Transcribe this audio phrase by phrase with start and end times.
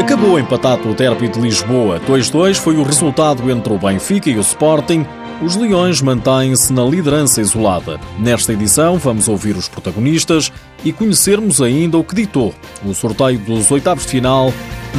[0.00, 2.00] Acabou empatado o derby de Lisboa.
[2.00, 5.04] 2-2 foi o resultado entre o Benfica e o Sporting.
[5.42, 8.00] Os Leões mantêm-se na liderança isolada.
[8.18, 10.50] Nesta edição, vamos ouvir os protagonistas
[10.82, 14.54] e conhecermos ainda o que ditou o sorteio dos oitavos de final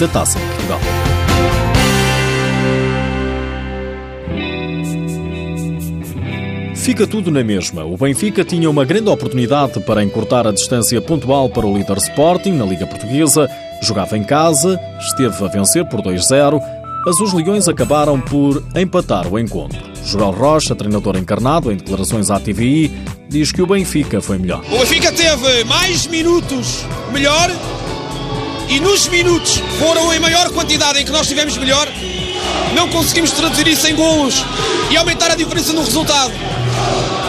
[0.00, 1.05] da Taça de Portugal.
[6.86, 7.84] Fica tudo na mesma.
[7.84, 12.52] O Benfica tinha uma grande oportunidade para encurtar a distância pontual para o líder Sporting
[12.52, 13.50] na Liga Portuguesa
[13.80, 16.60] Jogava em casa, esteve a vencer por 2-0,
[17.04, 19.78] mas os Leões acabaram por empatar o encontro.
[20.04, 22.90] Joel Rocha, treinador encarnado em declarações à TVI,
[23.28, 24.64] diz que o Benfica foi melhor.
[24.70, 27.50] O Benfica teve mais minutos melhor
[28.68, 31.88] e nos minutos foram em maior quantidade em que nós tivemos melhor,
[32.74, 34.44] não conseguimos traduzir isso em golos
[34.90, 36.32] e aumentar a diferença no resultado.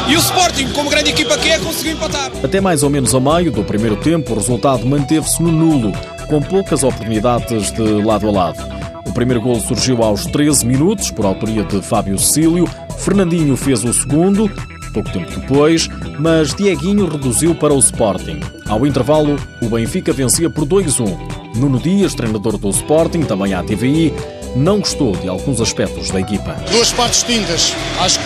[0.09, 2.31] E o Sporting, como grande equipa que é, conseguiu empatar.
[2.41, 5.91] Até mais ou menos a meio do primeiro tempo, o resultado manteve-se no nulo
[6.27, 8.77] com poucas oportunidades de lado a lado.
[9.05, 12.70] O primeiro gol surgiu aos 13 minutos, por autoria de Fábio Cecílio.
[12.99, 14.49] Fernandinho fez o segundo,
[14.93, 15.89] pouco tempo depois,
[16.20, 18.39] mas Dieguinho reduziu para o Sporting.
[18.67, 21.55] Ao intervalo, o Benfica vencia por 2-1.
[21.55, 24.13] Nuno Dias, treinador do Sporting, também à TVI,
[24.55, 26.55] não gostou de alguns aspectos da equipa.
[26.71, 27.73] Duas partes distintas.
[27.99, 28.26] Acho que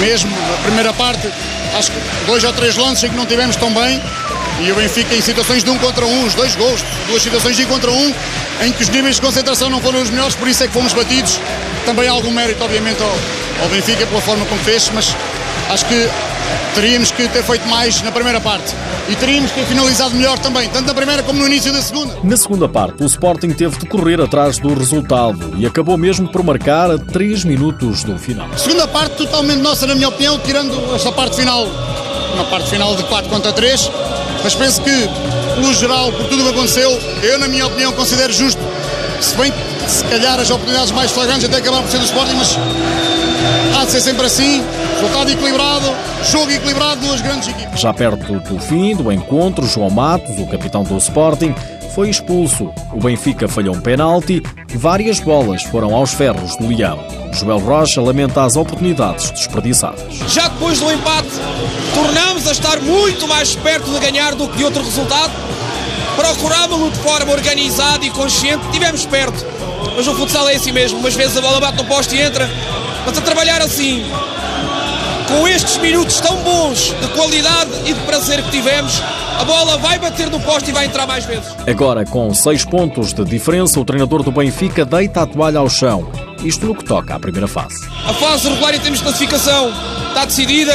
[0.00, 1.28] mesmo na primeira parte,
[1.76, 4.00] acho que dois ou três lances em que não tivemos tão bem
[4.60, 7.64] e o Benfica em situações de um contra um, os dois gols, duas situações de
[7.64, 8.14] um contra um,
[8.62, 10.92] em que os níveis de concentração não foram os melhores, por isso é que fomos
[10.92, 11.40] batidos.
[11.84, 13.18] Também há algum mérito, obviamente, ao,
[13.62, 15.16] ao Benfica pela forma como fez, mas
[15.70, 16.08] acho que
[16.74, 18.74] teríamos que ter feito mais na primeira parte.
[19.08, 22.16] E teríamos que ter finalizado melhor também, tanto na primeira como no início da segunda.
[22.22, 26.42] Na segunda parte, o Sporting teve de correr atrás do resultado e acabou mesmo por
[26.42, 28.48] marcar a 3 minutos do final.
[28.56, 31.66] Segunda parte totalmente nossa, na minha opinião, tirando esta parte final,
[32.34, 33.90] uma parte final de 4 contra 3,
[34.44, 35.08] mas penso que,
[35.60, 36.90] no geral, por tudo o que aconteceu,
[37.22, 38.60] eu, na minha opinião, considero justo.
[39.20, 42.34] Se bem que, se calhar, as oportunidades mais flagrantes até acabaram por ser do Sporting,
[42.34, 42.56] mas
[43.76, 44.64] há de ser sempre assim.
[44.92, 45.86] Resultado equilibrado,
[46.30, 47.80] jogo equilibrado, duas grandes equipes.
[47.80, 51.54] Já perto do fim do encontro, João Matos, o capitão do Sporting,
[51.94, 52.72] foi expulso.
[52.92, 54.42] O Benfica falhou um penalti,
[54.74, 56.98] várias bolas foram aos ferros do Leão.
[57.32, 60.14] Joel Rocha lamenta as oportunidades desperdiçadas.
[60.28, 61.30] Já depois do empate,
[61.94, 65.32] tornámos a estar muito mais perto de ganhar do que de outro resultado.
[66.16, 69.46] Procurávamos-lo de forma organizada e consciente, tivemos perto.
[69.96, 72.48] Mas o futsal é assim mesmo, umas vezes a bola bate no poste e entra.
[73.06, 74.04] Mas a trabalhar assim,
[75.28, 79.02] com estes minutos tão bons de qualidade e de prazer que tivemos,
[79.38, 81.54] a bola vai bater no poste e vai entrar mais vezes.
[81.66, 86.10] Agora, com seis pontos de diferença, o treinador do Benfica deita a toalha ao chão.
[86.44, 87.86] Isto no que toca à primeira fase.
[88.06, 89.72] A fase regular em termos de classificação
[90.08, 90.72] está decidida,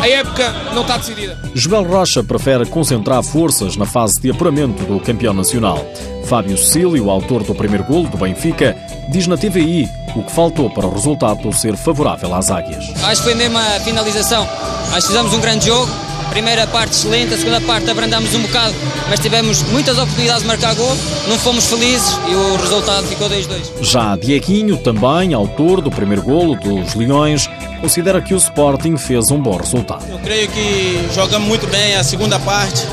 [0.00, 1.38] a época não está decidida.
[1.54, 5.84] Joel Rocha prefere concentrar forças na fase de apuramento do campeão nacional.
[6.24, 8.76] Fábio Cecílio, autor do primeiro golo do Benfica,
[9.10, 12.84] diz na TVI o que faltou para o resultado ser favorável às águias.
[13.04, 14.46] Acho que foi mesmo a finalização.
[14.92, 16.09] Acho que fizemos um grande jogo.
[16.30, 18.74] Primeira parte excelente, a segunda parte abrandámos um bocado,
[19.08, 20.96] mas tivemos muitas oportunidades de marcar gol,
[21.28, 23.82] não fomos felizes e o resultado ficou 2-2.
[23.82, 29.42] Já Dieguinho, também autor do primeiro golo dos Leões, considera que o Sporting fez um
[29.42, 30.04] bom resultado.
[30.08, 32.86] Eu creio que jogamos muito bem a segunda parte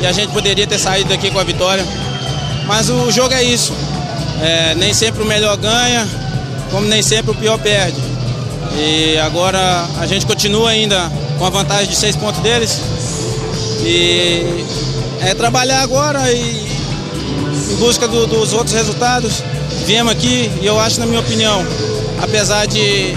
[0.00, 1.84] e a gente poderia ter saído daqui com a vitória.
[2.66, 3.74] Mas o jogo é isso.
[4.42, 6.08] É, nem sempre o melhor ganha,
[6.70, 8.00] como nem sempre o pior perde.
[8.74, 12.82] E agora a gente continua ainda com a vantagem de seis pontos deles.
[13.82, 14.62] E
[15.22, 16.68] é trabalhar agora e
[17.72, 19.42] em busca do, dos outros resultados.
[19.86, 21.64] Viemos aqui e eu acho, na minha opinião,
[22.22, 23.16] apesar de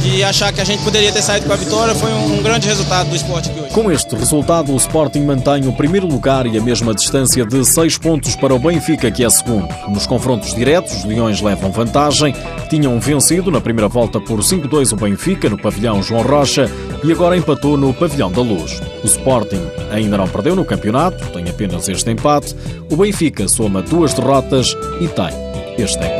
[0.00, 3.08] de achar que a gente poderia ter saído com a vitória, foi um grande resultado
[3.10, 3.72] do esporte hoje.
[3.72, 7.98] Com este resultado, o Sporting mantém o primeiro lugar e a mesma distância de seis
[7.98, 9.68] pontos para o Benfica, que é segundo.
[9.88, 12.34] Nos confrontos diretos, os Leões levam vantagem.
[12.68, 16.70] Tinham vencido na primeira volta por 5-2 o Benfica no pavilhão João Rocha
[17.04, 18.80] e agora empatou no pavilhão da Luz.
[19.02, 22.56] O Sporting ainda não perdeu no campeonato, tem apenas este empate.
[22.90, 25.30] O Benfica soma duas derrotas e tem
[25.78, 26.19] este empate.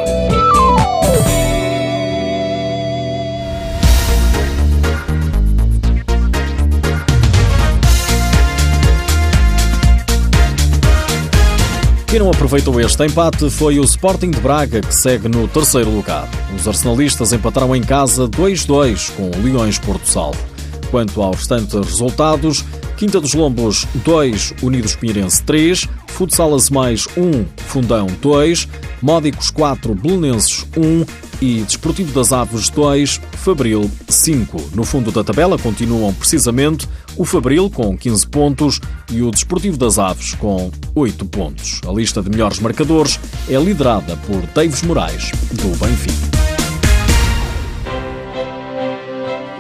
[12.11, 16.29] Quem não aproveitou este empate foi o Sporting de Braga, que segue no terceiro lugar.
[16.57, 20.45] Os arsenalistas empataram em casa 2-2 com o Leões Porto Salvo.
[20.91, 22.65] Quanto aos restantes resultados,
[22.97, 28.67] Quinta dos Lombos 2, Unidos Pinheirense 3, Futsalas mais 1, Fundão 2,
[29.01, 31.05] Módicos 4, Belenenses 1,
[31.41, 34.71] e Desportivo das Aves 2, Fabril 5.
[34.75, 39.99] No fundo da tabela continuam precisamente o Fabril com 15 pontos e o Desportivo das
[39.99, 41.81] Aves com 8 pontos.
[41.87, 46.41] A lista de melhores marcadores é liderada por Davis Moraes, do Benfica.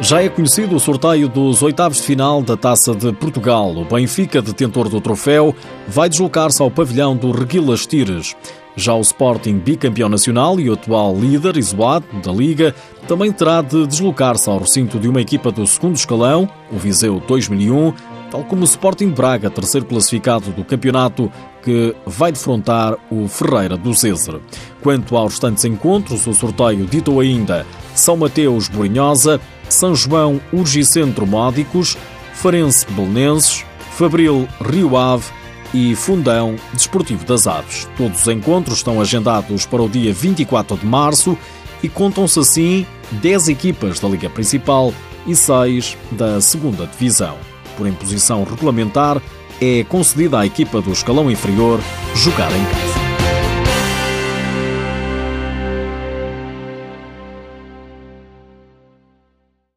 [0.02, 3.76] Já é conhecido o sorteio dos oitavos de final da Taça de Portugal.
[3.76, 5.54] O Benfica, detentor do troféu,
[5.86, 8.34] vai deslocar-se ao pavilhão do Reguilas Tires.
[8.76, 12.74] Já o Sporting, bicampeão nacional e atual líder isolado da Liga,
[13.08, 17.92] também terá de deslocar-se ao recinto de uma equipa do segundo escalão, o Viseu 2001,
[18.30, 21.30] tal como o Sporting Braga, terceiro classificado do campeonato,
[21.62, 24.40] que vai defrontar o Ferreira do César.
[24.82, 31.98] Quanto aos restantes encontros, o sorteio ditou ainda São Mateus Borinhosa, São João Urgicentro Módicos,
[32.32, 35.26] Farense Belenenses, Fabril Rio Ave
[35.72, 37.88] e Fundão Desportivo das Aves.
[37.96, 41.36] Todos os encontros estão agendados para o dia 24 de março
[41.82, 44.92] e contam-se assim 10 equipas da Liga Principal
[45.26, 47.36] e 6 da Segunda Divisão.
[47.76, 49.20] Por imposição regulamentar,
[49.60, 51.80] é concedida à equipa do escalão inferior
[52.14, 52.89] jogar em casa.